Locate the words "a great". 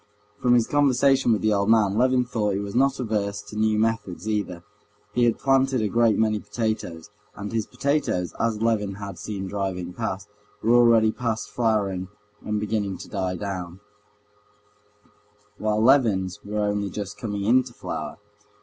5.83-6.17